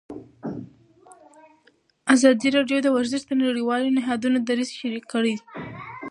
ازادي 2.13 2.47
راډیو 2.57 2.79
د 2.83 2.87
ورزش 2.95 3.21
د 3.27 3.31
نړیوالو 3.43 3.93
نهادونو 3.97 4.37
دریځ 4.47 4.69
شریک 4.79 5.05
کړی. 5.13 5.35